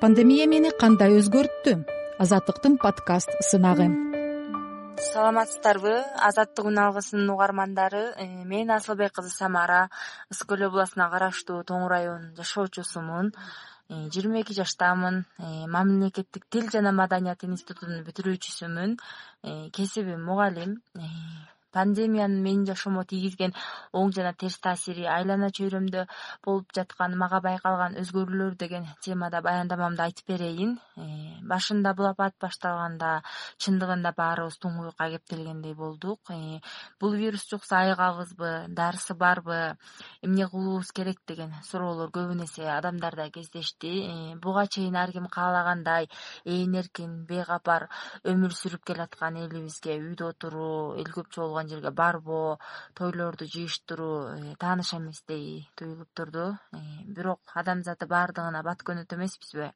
пандемия 0.00 0.46
мени 0.46 0.70
кандай 0.80 1.16
өзгөрттү? 1.18 1.72
Азаттыктын 2.22 2.76
подкаст 2.78 3.32
сынагы. 3.42 3.88
Саламатсыздарбы. 5.08 5.94
Азаттык 6.28 6.68
үн 6.70 6.78
алгысынын 6.84 7.32
угармандары 7.34 8.04
э, 8.14 8.26
мен 8.46 8.70
асылбек 8.70 9.16
кызы 9.18 9.30
самара 9.34 9.88
ысык 10.30 10.50
көл 10.52 10.68
областына 10.68 11.08
караштуу 11.10 11.64
тоң 11.66 11.88
районунун 11.90 12.36
жашоочусумун. 12.38 13.32
Э, 13.90 14.06
жыйырма 14.14 14.42
эки 14.44 14.54
жаштамын. 14.54 15.24
Э, 15.38 15.66
мамлекеттик 15.66 16.46
тил 16.46 16.70
жана 16.70 16.92
маданият 16.92 17.42
институтунун 17.42 18.04
бүтүрүүчүсүмүн. 18.06 18.98
Кесибим 19.74 20.22
мугалим 20.26 20.78
пандемиянын 21.72 22.42
менин 22.42 22.66
жашоомо 22.68 23.04
тийгизген 23.04 23.54
оң 23.92 24.12
жана 24.16 24.32
терс 24.40 24.58
таасири 24.64 25.06
айлана 25.06 25.50
чөйрөмдө 25.58 26.04
болуп 26.44 26.72
жаткан 26.76 27.16
мага 27.20 27.40
байкалган 27.44 27.96
өзгөрүүлөр 28.02 28.56
деген 28.62 28.86
темада 29.04 29.40
баяндамамды 29.42 30.02
айтып 30.02 30.32
берейин. 30.32 30.78
Э, 30.96 31.38
башында 31.42 31.94
бул 31.94 32.08
апат 32.10 32.34
башталганда 32.40 33.22
чындыгында 33.62 34.12
баарыбыз 34.16 34.58
туңгуюкка 34.62 35.10
кептелгендей 35.14 35.74
болдук. 35.74 36.20
Э, 36.30 36.60
бул 37.00 37.14
вирус 37.14 37.46
жукса 37.50 37.80
айыгабызбы 37.82 38.66
дарысы 38.68 39.14
барбы 39.14 39.76
эмне 40.22 40.48
кылуубуз 40.48 40.92
керек 40.92 41.20
деген 41.26 41.54
суроолор 41.64 42.10
көбүн 42.10 42.44
эсе 42.44 42.68
адамдарда 42.78 43.30
кездешти. 43.30 43.92
Э, 44.08 44.36
буга 44.36 44.66
чейин 44.66 44.96
ар 44.96 45.12
ким 45.12 45.26
каалагандай 45.26 46.08
ээн 46.44 46.74
эркин 46.74 47.24
бейкапар 47.26 47.88
өмүр 48.24 48.52
сүрүп 48.52 48.84
келаткан 48.84 49.36
элибизге 49.44 49.98
үйдө 49.98 50.32
отуруу 50.32 50.96
эл 50.98 51.12
көп 51.14 51.30
чогулган 51.34 51.67
жерге 51.70 51.90
барбоо 51.90 52.58
тойлорду 52.94 53.46
жыйыштыруу 53.54 54.16
э, 54.34 54.54
тааныш 54.58 54.94
эместей 54.94 55.68
туюлуп 55.76 56.08
турду. 56.14 56.58
Э, 56.72 56.78
бирок 57.04 57.40
адамзаты 57.54 58.06
баардыгына 58.06 58.62
бат 58.62 58.82
көнөт 58.82 59.12
эмеспизби? 59.14 59.72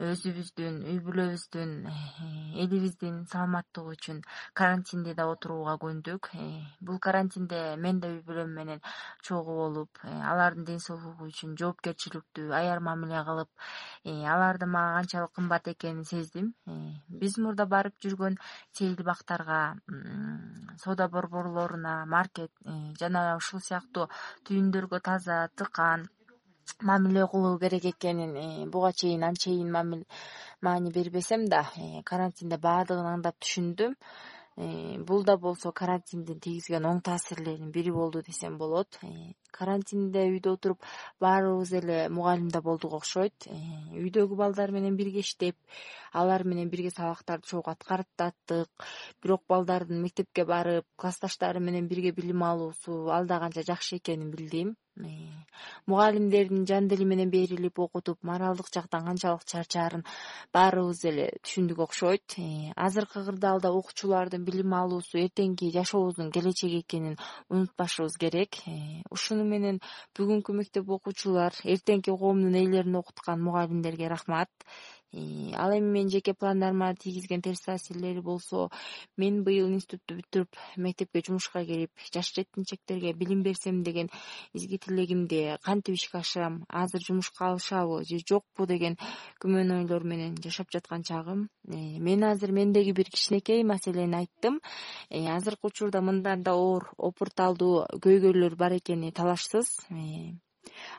Өзүбүздүн 0.00 0.76
үй 0.88 0.98
бүлөбүздүн 1.04 1.72
э, 1.90 1.94
элибиздин 2.62 3.26
саламаттыгы 3.28 3.96
үчүн 3.96 4.22
карантинде 4.56 5.12
да 5.18 5.26
отурууга 5.28 5.74
көндүк. 5.82 6.30
Бул 6.80 6.98
карантинде 6.98 7.76
мен 7.76 8.00
да 8.00 8.08
үй 8.08 8.22
бүлөм 8.24 8.54
менен 8.56 8.80
чогуу 9.26 9.58
болуп 9.60 10.00
алардын 10.04 10.64
ден 10.64 10.80
соолугу 10.80 11.28
үчүн 11.28 11.52
жоопкерчиликтүү 11.60 12.54
аяр 12.56 12.80
мамиле 12.80 13.20
кылып 13.28 13.50
алардын 14.06 14.72
мага 14.72 15.00
канчалык 15.00 15.34
кымбат 15.36 15.68
экенин 15.74 16.04
сездим. 16.08 16.54
Биз 17.08 17.36
мурда 17.36 17.66
барып 17.66 18.00
жүргөн 18.00 18.40
сейил 18.72 19.04
бактарга 19.04 19.60
соода 20.80 21.08
борборлоруна 21.08 22.04
маркет 22.06 22.50
э, 22.64 22.72
жана 23.00 23.36
ушул 23.36 23.60
сыяктуу 23.66 24.08
түйүндөргө 24.48 25.00
таза 25.08 25.36
тыкан 25.60 26.08
мамиле 26.88 27.26
кылуу 27.32 27.58
керек 27.62 27.84
экенин 27.92 28.32
э, 28.36 28.66
буга 28.72 28.92
чейин 28.92 29.24
анчейин 29.28 29.70
маани 29.70 30.90
бербесем 30.96 31.46
да 31.54 31.62
э, 31.76 32.02
карантинде 32.10 32.56
баардыгын 32.66 33.14
аңдап 33.14 33.36
түшүндүм. 33.42 33.96
Бул 35.08 35.22
да 35.24 35.36
болсо 35.40 35.70
карантиндин 35.72 36.40
тийгизген 36.44 36.84
оң 36.84 36.98
таасирлеринин 37.06 37.70
бири 37.72 37.92
болду 37.94 38.20
десем 38.26 38.58
болот. 38.58 38.98
Карантинде 39.56 40.26
үйдө 40.34 40.52
отуруп 40.58 40.82
баарыбыз 41.22 41.72
эле 41.78 42.00
мугалим 42.12 42.50
да 42.52 42.60
болдук 42.60 42.98
окшойт. 42.98 43.46
Үйдөгү 43.46 44.36
балдар 44.36 44.74
менен 44.74 44.98
бирге 45.00 45.22
иштеп 45.24 45.56
алар 46.12 46.44
менен 46.44 46.68
бирге 46.68 46.90
сабактарды 46.90 47.48
чогуу 47.48 47.72
аткарып 47.72 48.26
аттык 48.26 48.86
бирок 49.22 49.42
балдардын 49.48 50.02
мектепке 50.02 50.44
барып 50.44 50.86
классташтары 50.96 51.60
менен 51.60 51.88
бирге 51.88 52.12
билим 52.12 52.42
алуусу 52.42 53.10
ал 53.10 53.26
да 53.26 53.40
канча 53.40 53.62
жакшы 53.62 53.96
экенин 53.96 54.30
билдим. 54.30 54.76
Мугалимдердин 55.86 56.66
жан 56.66 56.88
дили 56.88 57.04
менен 57.04 57.30
берилип 57.30 57.78
окутуп 57.78 58.18
моралдык 58.22 58.68
жактан 58.74 59.06
канчалык 59.06 59.44
чарчаарын 59.52 60.04
баарыбыз 60.52 61.04
эле 61.10 61.26
түшүндүк 61.44 61.80
окшойт. 61.86 62.36
Азыркы 62.76 63.24
кырдаалда 63.24 63.72
окуучулардын 63.78 64.44
билим 64.44 64.74
алуусу 64.74 65.18
эртеңки 65.22 65.70
жашообуздун 65.76 66.30
келечеги 66.34 66.82
экенин 66.84 67.16
унутпашыбыз 67.48 68.18
керек. 68.20 68.60
Ушуну 69.10 69.44
менен 69.44 69.80
бүгүнкү 70.18 70.58
мектеп 70.60 70.90
окуучулар 70.98 71.54
эртеңки 71.64 72.10
коомдун 72.10 72.60
ээлерин 72.62 73.00
окуткан 73.02 73.40
мугалимдерге 73.40 74.08
рахмат 74.08 74.50
ал 75.12 75.72
эми 75.76 75.90
менин 75.90 76.10
жеке 76.10 76.34
пландарыма 76.34 76.94
тийгизген 76.94 77.42
терс 77.42 77.60
таасирлери 77.60 78.20
болсо 78.20 78.70
мен 79.16 79.42
быйыл 79.44 79.68
институтту 79.74 80.20
бүтүрүп 80.20 80.58
мектепке 80.76 81.22
жумушка 81.26 81.64
кирип 81.64 81.90
жаш 82.14 82.32
жеткинчектерге 82.36 83.12
билим 83.12 83.42
берсем 83.42 83.82
деген 83.82 84.08
изги 84.54 84.78
тилегимди 84.78 85.58
кантип 85.62 85.94
ишке 85.94 86.18
ашырам? 86.18 86.64
Азыр 86.68 87.02
жумушка 87.06 87.48
алышабы 87.50 88.04
же 88.04 88.20
жокпу 88.28 88.66
деген 88.66 88.96
күмөн 89.42 89.72
ойлор 89.80 90.04
менен 90.04 90.36
жашап 90.44 90.70
жаткан 90.70 91.02
чагым. 91.02 91.48
Э, 91.66 91.98
мен 91.98 92.24
азыр 92.24 92.52
мендеги 92.52 92.92
бир 92.92 93.10
кичинекей 93.10 93.64
маселени 93.64 94.14
айттым. 94.14 94.60
Э, 95.10 95.26
азыркы 95.36 95.66
учурда 95.66 96.00
мындан 96.00 96.42
да 96.42 96.54
оор 96.54 96.92
опурталдуу 96.96 97.86
көйгөйлөр 98.04 98.54
бар 98.56 98.78
экени 98.78 99.10
талашсыз. 99.10 99.66
Э, 99.90 100.38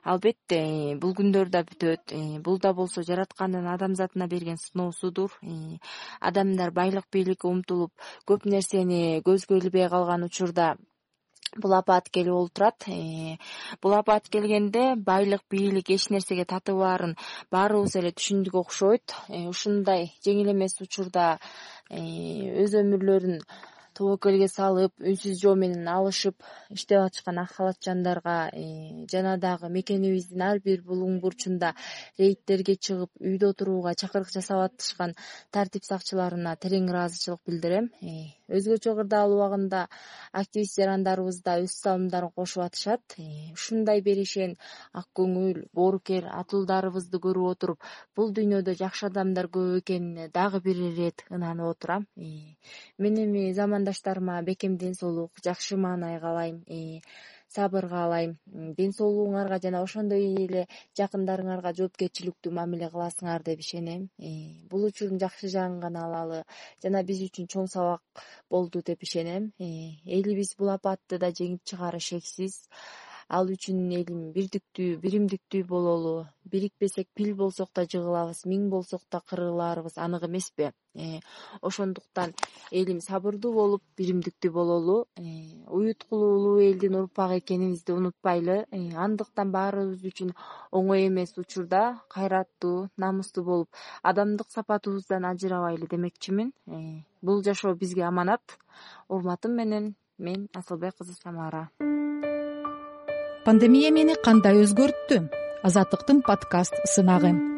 албетте 0.03 0.57
э, 0.57 0.95
бул 1.01 1.13
күндөр 1.17 1.49
да 1.53 1.63
бүтөт 1.67 2.13
э, 2.15 2.39
бул 2.45 2.59
да 2.59 2.73
болсо 2.73 3.03
жараткандын 3.05 3.67
адамзатына 3.73 4.27
берген 4.27 4.57
сыноосудур 4.57 5.33
э, 5.41 5.77
адамдар 6.19 6.71
байлык 6.71 7.05
бийликке 7.11 7.47
умтулуп 7.47 7.91
көп 8.27 8.47
нерсени 8.49 9.21
көзгө 9.25 9.59
илбей 9.61 9.89
калган 9.89 10.25
учурда 10.25 10.75
бул 11.57 11.73
апат 11.75 12.07
келип 12.09 12.33
олтурат. 12.33 12.85
Бул 13.83 13.93
апат 13.93 14.29
келгенде 14.31 14.95
байлык 14.95 15.41
бийлик 15.51 15.89
эч 15.89 16.07
нерсеге 16.09 16.45
татыбаарын 16.45 17.17
баарыбыз 17.51 17.97
эле 17.99 18.13
түшүндүк 18.15 18.55
окшойт. 18.55 19.15
Ушундай 19.49 20.13
жеңил 20.23 20.53
эмес 20.53 20.79
учурда 20.79 21.25
өз 21.91 22.77
өмүрлөрүн 22.79 23.43
тобокелге 24.01 24.47
салып 24.49 24.93
үнсүз 24.97 25.37
жоо 25.43 25.53
менен 25.59 25.87
алышып 25.91 26.35
иштеп 26.73 27.03
атышкан 27.05 27.39
ак 27.43 27.53
халат 27.55 27.77
жандарга 27.85 28.35
э, 28.49 29.05
жана 29.11 29.37
дагы 29.37 29.69
мекенибиздин 29.69 30.41
ар 30.47 30.61
бир 30.65 30.81
булуң 30.87 31.19
бурчунда 31.21 31.73
рейддерге 32.19 32.75
чыгып 32.87 33.11
үйдө 33.21 33.51
отурууга 33.53 33.93
чакырык 34.01 34.33
жасап 34.33 34.65
атышкан 34.65 35.13
тартип 35.51 35.85
сакчыларына 35.85 36.55
терең 36.63 36.89
ыраазычылык 36.89 37.41
билдирем. 37.45 37.91
Э, 38.01 38.33
өзгөчө 38.51 38.95
кырдаал 38.97 39.35
убагында 39.37 39.85
активист 40.33 40.79
жарандарыбыз 40.79 41.41
да 41.45 41.59
өз 41.61 41.77
салымдарын 41.83 42.33
кошуп 42.35 42.65
атышат. 42.65 43.01
Э, 43.17 43.53
ушундай 43.53 44.01
беришен 44.01 44.57
ак 44.93 45.07
көңүл 45.17 45.67
боорукер 45.77 46.27
атуулдарыбызды 46.41 47.21
көрүп 47.21 47.53
отуруп 47.53 47.91
бул 48.15 48.33
дүйнөдө 48.35 48.75
жакшы 48.81 49.07
адамдар 49.11 49.47
көп 49.53 49.77
экенине 49.81 50.29
дагы 50.33 50.61
бир 50.65 50.81
ирет 50.89 51.25
ынанып 51.29 51.75
отурам. 51.75 52.07
Мен 52.15 53.17
эми 53.23 53.51
заман 53.53 53.85
даштарыма 53.91 54.41
бекем 54.47 54.77
ден 54.85 54.97
соолук 55.03 55.43
жакшы 55.45 55.77
маанай 55.85 56.19
каалайм 56.23 56.63
сабыр 57.51 57.87
каалайм 57.91 58.35
ден 58.77 58.93
соолугуңарга 58.95 59.57
жана 59.63 59.81
ошондой 59.85 60.23
эле 60.43 60.61
жакындарыңарга 60.99 61.73
жоопкерчиликтүү 61.79 62.53
мамиле 62.59 62.87
кыласыңар 62.93 63.43
деп 63.47 63.63
ишенем. 63.65 64.07
Бул 64.71 64.87
учурдун 64.87 65.19
жакшы 65.23 65.51
жагын 65.55 65.79
гана 65.83 66.05
алалы 66.07 66.41
жана 66.85 67.03
биз 67.09 67.23
үчүн 67.27 67.51
чоң 67.55 67.67
сабак 67.75 68.23
болду 68.49 68.83
деп 68.91 69.03
ишенем. 69.07 69.51
Элибиз 69.59 70.55
бул 70.59 70.71
апатты 70.77 71.19
да 71.19 71.33
жеңип 71.41 71.65
чыгаары 71.67 71.99
шексиз 71.99 72.61
ал 73.31 73.47
үчүн 73.53 73.79
элим 73.95 74.21
бирдиктүү 74.35 74.97
биримдиктүү 74.99 75.63
бололу. 75.67 76.27
Бирикпесек 76.51 77.07
пил 77.15 77.31
болсок 77.39 77.69
да 77.77 77.85
жыгылабыз 77.87 78.41
миң 78.51 78.65
болсок 78.69 79.03
да 79.11 79.21
кырылаарыбыз 79.29 79.95
анык 80.05 80.25
эмеспи? 80.27 80.71
Э, 80.93 81.19
ошондуктан 81.61 82.33
элим 82.71 82.99
сабырдуу 82.99 83.53
болуп 83.53 83.83
биримдиктүү 83.97 84.51
бололу. 84.51 84.95
Э, 85.15 85.23
уюткулуу 85.67 86.31
улуу 86.39 86.57
элдин 86.59 86.97
урпагы 86.99 87.37
экенибизди 87.39 87.95
унутпайлы. 87.95 88.65
Э, 88.69 88.81
андыктан 89.05 89.53
баарыбыз 89.55 90.03
үчүн 90.11 90.33
оңой 90.71 91.07
эмес 91.07 91.37
учурда 91.37 92.01
кайраттуу 92.09 92.89
намустуу 92.97 93.45
болуп 93.45 93.69
адамдык 94.03 94.51
сапатыбыздан 94.51 95.25
ажырабайлы 95.31 95.87
демекчимин. 95.87 96.51
Бул 97.21 97.43
жашоо 97.43 97.75
бизге 97.75 98.03
аманат. 98.03 98.59
Урматым 99.07 99.55
менен 99.55 99.95
мен 100.17 100.49
асылбек 100.53 100.97
кызы 100.97 101.13
самара 101.13 101.69
пандемия 103.45 103.91
мени 103.91 104.15
кандай 104.25 104.61
өзгөрттү? 104.63 105.23
Азаттыктын 105.65 106.21
подкаст 106.25 106.77
сынагы 106.89 107.50